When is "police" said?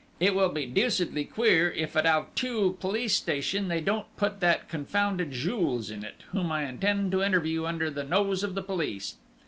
2.73-3.13, 8.63-9.17